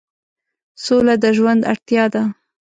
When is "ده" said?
2.13-2.23